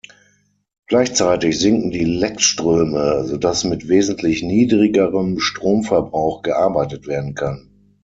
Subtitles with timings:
[0.87, 7.69] Gleichzeitig sinken die Leckströme, so dass mit wesentlich niedrigerem Stromverbrauch gearbeitet werden kann.